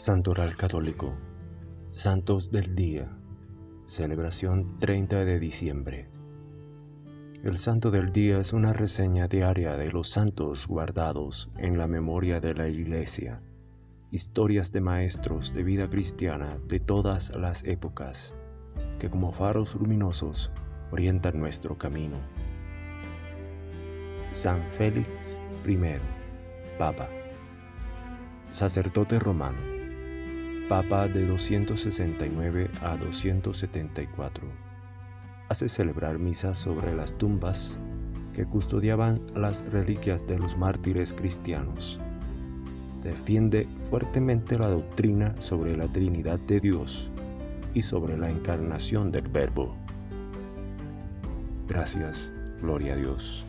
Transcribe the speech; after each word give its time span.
Santoral 0.00 0.56
Católico 0.56 1.12
Santos 1.90 2.50
del 2.50 2.74
Día 2.74 3.14
Celebración 3.84 4.78
30 4.78 5.26
de 5.26 5.38
diciembre. 5.38 6.08
El 7.44 7.58
Santo 7.58 7.90
del 7.90 8.10
Día 8.10 8.40
es 8.40 8.54
una 8.54 8.72
reseña 8.72 9.28
diaria 9.28 9.76
de 9.76 9.92
los 9.92 10.08
santos 10.08 10.66
guardados 10.66 11.50
en 11.58 11.76
la 11.76 11.86
memoria 11.86 12.40
de 12.40 12.54
la 12.54 12.68
Iglesia, 12.68 13.42
historias 14.10 14.72
de 14.72 14.80
maestros 14.80 15.52
de 15.52 15.64
vida 15.64 15.90
cristiana 15.90 16.58
de 16.66 16.80
todas 16.80 17.36
las 17.36 17.62
épocas, 17.64 18.34
que 18.98 19.10
como 19.10 19.32
faros 19.32 19.74
luminosos 19.74 20.50
orientan 20.92 21.38
nuestro 21.38 21.76
camino. 21.76 22.16
San 24.32 24.66
Félix 24.70 25.38
I, 25.68 25.78
Papa, 26.78 27.10
sacerdote 28.50 29.18
romano 29.18 29.79
Papa 30.70 31.08
de 31.08 31.26
269 31.26 32.70
a 32.82 32.96
274. 32.96 34.46
Hace 35.48 35.68
celebrar 35.68 36.20
misas 36.20 36.58
sobre 36.58 36.94
las 36.94 37.12
tumbas 37.18 37.80
que 38.32 38.44
custodiaban 38.44 39.18
las 39.34 39.64
reliquias 39.72 40.24
de 40.28 40.38
los 40.38 40.56
mártires 40.56 41.12
cristianos. 41.12 41.98
Defiende 43.02 43.66
fuertemente 43.90 44.60
la 44.60 44.68
doctrina 44.68 45.34
sobre 45.40 45.76
la 45.76 45.88
Trinidad 45.88 46.38
de 46.38 46.60
Dios 46.60 47.10
y 47.74 47.82
sobre 47.82 48.16
la 48.16 48.30
encarnación 48.30 49.10
del 49.10 49.26
Verbo. 49.26 49.74
Gracias, 51.66 52.32
gloria 52.62 52.92
a 52.92 52.96
Dios. 52.96 53.44